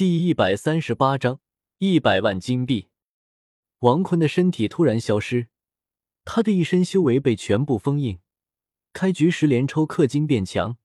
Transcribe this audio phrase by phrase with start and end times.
[0.00, 1.40] 第一百三十八章
[1.76, 2.88] 一百万金币。
[3.80, 5.48] 王坤的身体突然消失，
[6.24, 8.18] 他的一身修为被全部封印。
[8.94, 10.78] 开局时连抽氪金变强，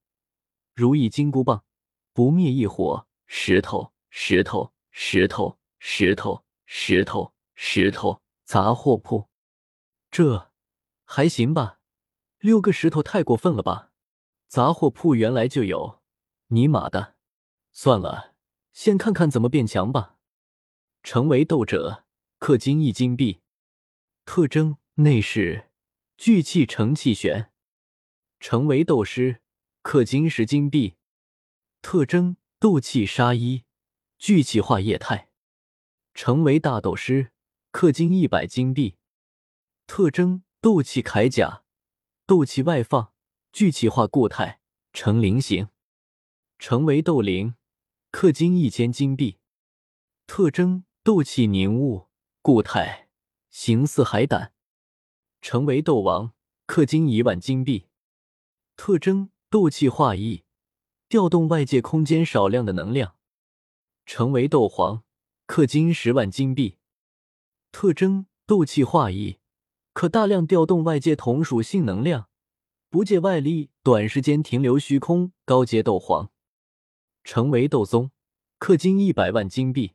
[0.73, 1.63] 如意金箍棒，
[2.11, 3.07] 不灭一火。
[3.25, 8.21] 石头，石头，石头，石头，石头，石头。
[8.43, 9.29] 杂货铺，
[10.11, 10.51] 这
[11.05, 11.79] 还行吧？
[12.39, 13.93] 六个石头太过分了吧？
[14.49, 16.01] 杂货铺原来就有，
[16.47, 17.15] 尼玛的！
[17.71, 18.34] 算了。
[18.75, 20.17] 先看看怎么变强吧。
[21.01, 22.03] 成为斗者，
[22.41, 23.39] 氪金一金币。
[24.25, 25.71] 特征：内饰
[26.17, 27.53] 聚气成气旋。
[28.41, 29.41] 成为斗师，
[29.81, 30.97] 氪金十金币。
[31.81, 33.63] 特征：斗气杀一，
[34.19, 35.29] 聚气化液态。
[36.13, 37.31] 成为大斗师，
[37.71, 38.97] 氪金一百金币。
[39.87, 41.63] 特征：斗气铠甲，
[42.25, 43.13] 斗气外放，
[43.53, 44.59] 聚气化固态
[44.91, 45.69] 成菱形。
[46.59, 47.55] 成为斗灵。
[48.17, 49.39] 氪金一千金币，
[50.25, 52.07] 特征斗气凝雾
[52.41, 53.09] 固态，
[53.49, 54.53] 形似海胆。
[55.41, 56.31] 成为斗王，
[56.65, 57.87] 氪金一万金币。
[58.77, 60.45] 特征斗气化翼，
[61.09, 63.17] 调动外界空间少量的能量。
[64.05, 65.03] 成为斗皇，
[65.45, 66.77] 氪金十万金币。
[67.73, 69.39] 特征斗气化翼，
[69.91, 72.29] 可大量调动外界同属性能量，
[72.89, 75.33] 不借外力，短时间停留虚空。
[75.43, 76.31] 高阶斗皇。
[77.25, 78.11] 成为斗宗，
[78.59, 79.93] 氪金一百万金币。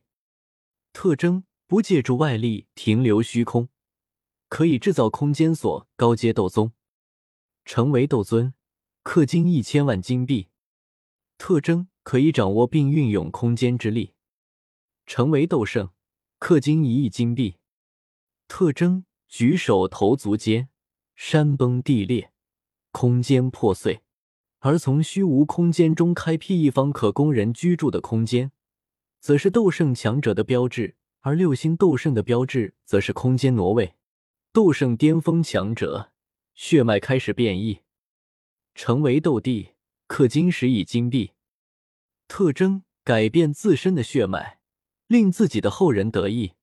[0.93, 3.69] 特征：不借助外力停留虚空，
[4.49, 5.87] 可以制造空间锁。
[5.95, 6.73] 高阶斗宗。
[7.65, 8.53] 成为斗尊，
[9.03, 10.49] 氪金一千万金币。
[11.37, 14.13] 特征：可以掌握并运用空间之力。
[15.05, 15.91] 成为斗圣，
[16.39, 17.57] 氪金一亿金币。
[18.47, 20.69] 特征：举手投足间
[21.15, 22.31] 山崩地裂，
[22.91, 24.03] 空间破碎。
[24.63, 28.51] 而从虚无空间中开辟一方可供人居住的空间，
[29.19, 33.95] 则是斗圣强者的标志；而六星斗圣的标志，则是空间挪位。
[34.53, 36.11] 斗圣巅峰强者
[36.53, 37.79] 血脉开始变异，
[38.75, 39.69] 成为斗帝，
[40.07, 41.31] 氪金十亿金币。
[42.27, 44.59] 特征：改变自身的血脉，
[45.07, 46.53] 令自己的后人得益。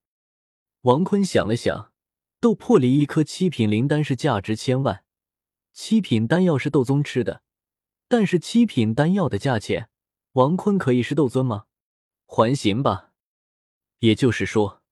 [0.82, 1.90] 王坤想了想，
[2.38, 5.02] 斗破离一颗七品灵丹是价值千万，
[5.72, 7.42] 七品丹药是斗宗吃的。
[8.08, 9.90] 但是七品丹药的价钱，
[10.32, 11.66] 王坤可以是斗尊吗？
[12.26, 13.12] 还行吧。
[13.98, 14.82] 也就是说，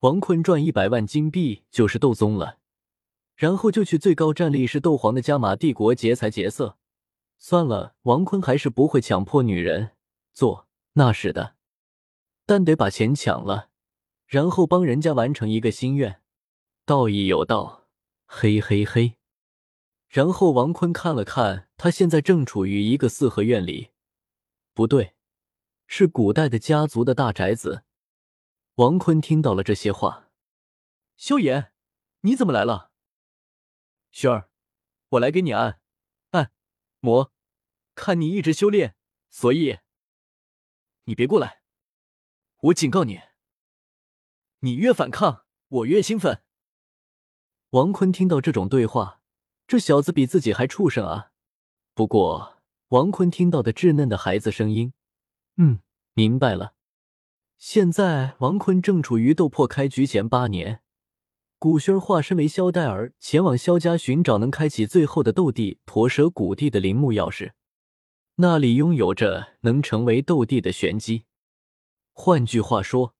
[0.00, 2.58] 王坤赚一百万金币就是斗宗了，
[3.36, 6.78] 然后就去最高战力是斗皇的加玛帝国劫财劫色。
[7.38, 9.90] 算了，王坤还是不会强迫女人
[10.32, 11.56] 做，那是的。
[12.46, 13.70] 但得把钱抢了，
[14.26, 16.22] 然后帮人家完成一个心愿。
[16.86, 17.88] 道义有道，
[18.26, 19.16] 嘿嘿嘿。
[20.14, 23.90] 然后王坤看了看，他现在正处于一个四合院里，
[24.72, 25.16] 不对，
[25.88, 27.82] 是古代的家族的大宅子。
[28.76, 30.30] 王坤听到了这些话，
[31.16, 31.72] 萧炎，
[32.20, 32.92] 你怎么来了？
[34.12, 34.48] 萱儿，
[35.08, 35.80] 我来给你按
[36.30, 36.52] 按
[37.00, 37.32] 摩，
[37.96, 38.94] 看你一直修炼，
[39.30, 39.80] 所以
[41.06, 41.64] 你别过来，
[42.58, 43.20] 我警告你，
[44.60, 46.44] 你越反抗，我越兴奋。
[47.70, 49.22] 王坤听到这种对话。
[49.66, 51.30] 这小子比自己还畜生啊！
[51.94, 52.58] 不过
[52.88, 54.92] 王坤听到的稚嫩的孩子声音，
[55.56, 55.80] 嗯，
[56.12, 56.74] 明白了。
[57.56, 60.82] 现在王坤正处于斗破开局前八年，
[61.58, 67.52] 古轩化身为萧戴儿，前往萧家寻找能开启最后的斗帝驼蛇古地的陵墓钥匙，
[68.36, 71.24] 那里拥有着能成为斗帝的玄机。
[72.12, 73.14] 换句话说，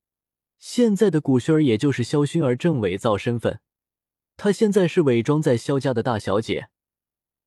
[0.59, 3.61] 现在的古轩儿也就是萧薰儿正伪造身份。
[4.37, 6.69] 她现在是伪装在萧家的大小姐，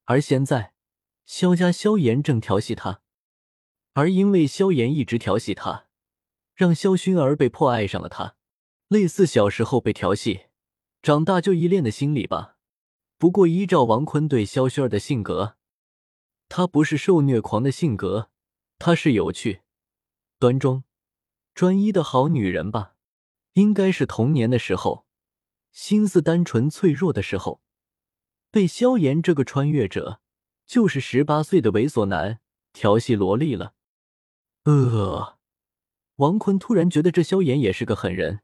[0.05, 0.73] 而现在
[1.25, 3.01] 萧家萧炎正调戏她，
[3.93, 5.87] 而因为萧炎一直调戏她，
[6.55, 8.35] 让萧薰儿被迫爱上了他，
[8.87, 10.45] 类似小时候被调戏，
[11.01, 12.57] 长大就依恋的心理吧。
[13.17, 15.57] 不过依照王坤对萧薰儿的性格，
[16.47, 18.29] 她不是受虐狂的性格，
[18.79, 19.61] 她是有趣、
[20.39, 20.83] 端庄、
[21.53, 22.93] 专一的好女人吧？
[23.53, 25.06] 应该是童年的时候。
[25.77, 27.61] 心思单纯脆弱的时候，
[28.49, 30.19] 被萧炎这个穿越者，
[30.65, 32.39] 就是十八岁的猥琐男
[32.73, 33.75] 调戏萝莉了。
[34.63, 35.37] 呃，
[36.15, 38.41] 王坤突然觉得这萧炎也是个狠人，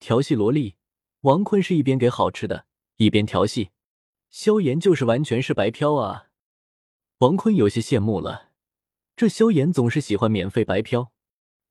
[0.00, 0.76] 调戏萝莉。
[1.20, 2.64] 王坤是一边给好吃的，
[2.96, 3.68] 一边调戏
[4.30, 6.28] 萧炎，就是完全是白嫖啊！
[7.18, 8.48] 王坤有些羡慕了，
[9.14, 11.12] 这萧炎总是喜欢免费白嫖，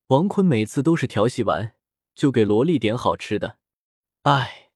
[0.09, 1.73] 王坤每次都是调戏完
[2.13, 3.57] 就给萝莉点好吃的。
[4.21, 4.67] 唉。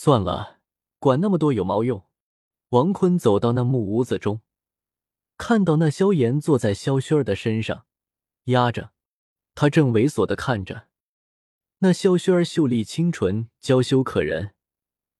[0.00, 0.60] 算了，
[1.00, 2.04] 管那么多有毛用？
[2.68, 4.42] 王坤走到那木屋子中，
[5.36, 7.84] 看到那萧炎坐在萧薰儿的身上，
[8.44, 8.92] 压着
[9.56, 10.86] 他正猥琐的看着
[11.78, 14.54] 那萧薰儿，秀丽清纯，娇羞可人，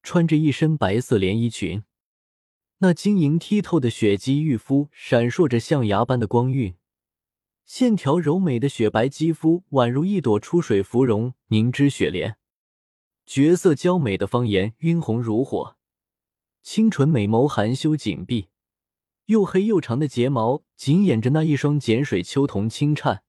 [0.05, 1.83] 穿着一身白色连衣裙，
[2.79, 6.77] 那晶莹剔透的雪肌玉肤闪烁着象牙般的光晕，
[7.65, 12.39] 线条柔美的雪白肌肤宛如一朵出水芙蓉，凝脂雪莲，
[13.31, 15.77] 绝色娇美的方颜晕红如火，
[16.63, 18.49] 清纯美眸含羞紧闭。
[19.27, 23.23] 又黑又长的睫毛紧掩着那一双碱水秋瞳轻颤，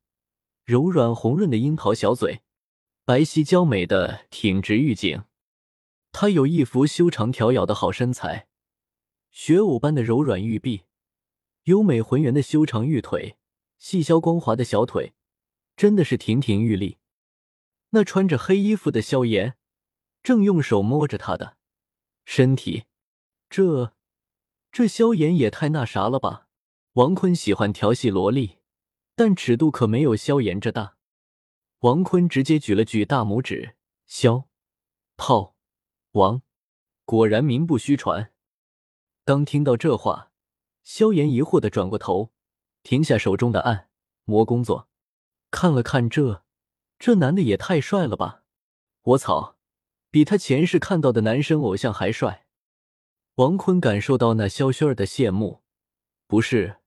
[0.63, 2.43] 柔软红润的樱桃小嘴，
[3.03, 5.25] 白皙娇美的挺直玉颈。
[6.13, 8.47] 她有一副修长调咬的好身材，
[9.31, 10.83] 雪舞般的柔软玉臂，
[11.63, 13.35] 优美浑圆的修长玉腿，
[13.77, 15.11] 细削光滑的小腿，
[15.75, 16.99] 真的是亭亭玉立。
[17.89, 19.57] 那穿着黑衣服的萧炎，
[20.23, 21.57] 正用手摸着他的
[22.25, 22.85] 身体，
[23.49, 23.93] 这。
[24.71, 26.47] 这萧炎也太那啥了吧！
[26.93, 28.59] 王坤喜欢调戏萝莉，
[29.15, 30.95] 但尺度可没有萧炎这大。
[31.79, 33.75] 王坤直接举了举大拇指，
[34.05, 34.47] 萧
[35.17, 35.55] 炮
[36.11, 36.43] 王
[37.03, 38.31] 果然名不虚传。
[39.25, 40.31] 当听到这话，
[40.83, 42.31] 萧炎疑惑的转过头，
[42.83, 43.89] 停下手中的按
[44.25, 44.87] 摩工作，
[45.49, 46.43] 看了看这
[46.99, 48.43] 这男的也太帅了吧！
[49.01, 49.57] 我操，
[50.11, 52.45] 比他前世看到的男生偶像还帅。
[53.35, 55.61] 王坤感受到那萧薰儿的羡慕，
[56.27, 56.77] 不是，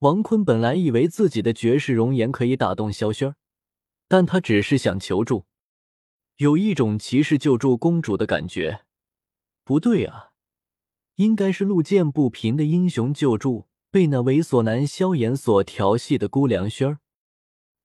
[0.00, 3.36] 王坤本来以为自己的绝世容颜可以打动萧薰儿，
[4.08, 5.44] 但他只是想求助，
[6.38, 8.84] 有一种骑士救助公主的感觉。
[9.62, 10.32] 不对啊，
[11.16, 16.98] 应该是路见不平的英雄救助被那猥琐男萧炎所调戏的姑娘薰儿，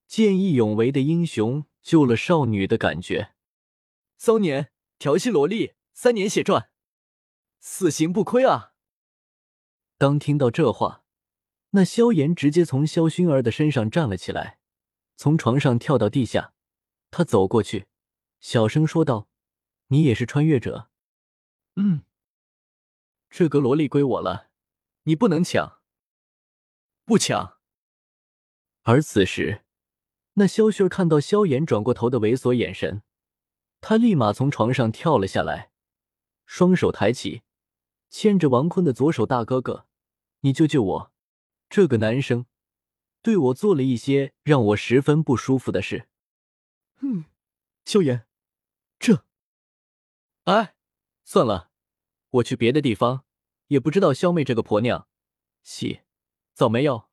[0.07, 3.33] 见义勇为的英雄救了少女的感觉。
[4.17, 6.71] 骚年调戏萝莉，三年血赚。
[7.59, 8.73] 死刑不亏啊！
[9.97, 11.03] 当听到这话，
[11.71, 14.59] 那萧炎直接从萧薰儿的身上站了起来，
[15.15, 16.53] 从床上跳到地下。
[17.09, 17.87] 他走过去，
[18.39, 19.27] 小声说道
[19.87, 20.89] ：“你也是穿越者
[21.75, 22.03] ？”“嗯。
[23.29, 24.49] ”“这个萝莉归我了，
[25.03, 25.79] 你不能抢。
[27.05, 27.59] ”“不抢。”
[28.83, 29.63] 而此时，
[30.33, 33.03] 那萧薰儿看到萧炎转过头的猥琐眼神，
[33.81, 35.71] 他立马从床上跳了下来，
[36.45, 37.43] 双手抬起。
[38.09, 39.85] 牵着王坤的左手，大哥哥，
[40.39, 41.11] 你救救我！
[41.69, 42.45] 这个男生
[43.21, 46.07] 对我做了一些让我十分不舒服的事。
[47.01, 47.25] 嗯，
[47.83, 48.25] 萧炎，
[48.97, 49.25] 这……
[50.45, 50.75] 哎，
[51.25, 51.69] 算了，
[52.29, 53.25] 我去别的地方，
[53.67, 55.09] 也不知道萧妹这个婆娘
[55.61, 55.99] 洗
[56.53, 57.09] 澡没有。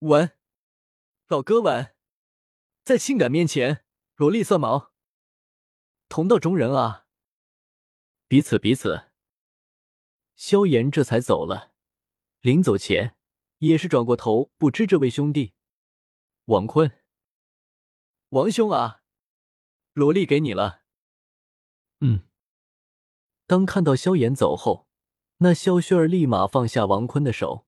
[0.00, 0.32] 吻，
[1.28, 1.94] 老哥吻，
[2.84, 3.86] 在性感面前，
[4.16, 4.91] 萝莉算毛。
[6.12, 7.06] 同道中人啊，
[8.28, 9.12] 彼此彼此。
[10.34, 11.72] 萧炎这才走了，
[12.42, 13.16] 临走前
[13.60, 15.54] 也是转过头，不知这位兄弟，
[16.44, 17.02] 王坤，
[18.28, 19.00] 王兄啊，
[19.94, 20.82] 萝莉给你了。
[22.00, 22.28] 嗯。
[23.46, 24.86] 当看到萧炎走后，
[25.38, 27.66] 那萧薰儿立马放下王坤的手，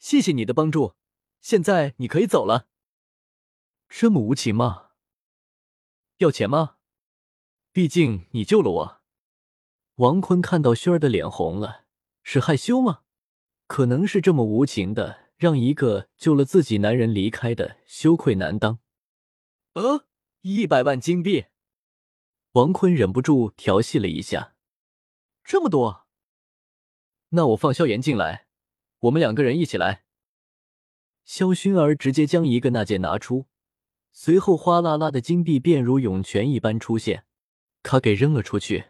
[0.00, 0.96] 谢谢你的帮助，
[1.40, 2.68] 现在你可以走了。
[3.88, 4.90] 这么无情吗？
[6.16, 6.75] 要钱吗？
[7.76, 9.02] 毕竟你救了我。
[9.96, 11.84] 王坤看到薰儿的脸红了。
[12.22, 13.00] 是害羞吗？
[13.66, 18.78] 可能是这么无情的让一个救了自己男人离开的羞愧难当。
[19.74, 20.06] 呃，
[20.40, 21.44] 一百万金币，
[22.52, 24.54] 王坤忍不住调戏了一下。
[25.44, 26.06] 这么多，
[27.28, 28.46] 那我放萧炎进来，
[29.00, 30.04] 我们两个人一起来。
[31.26, 33.44] 萧薰儿直接将一个纳戒拿出，
[34.12, 37.25] 随后哗啦啦的金币便如涌泉一般出现，
[37.88, 38.82] 他给扔了出去。